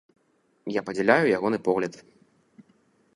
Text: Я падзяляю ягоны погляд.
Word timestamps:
Я 0.77 0.81
падзяляю 0.87 1.25
ягоны 1.37 1.57
погляд. 1.69 1.93